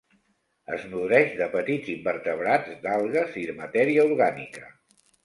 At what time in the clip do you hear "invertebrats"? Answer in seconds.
1.95-2.71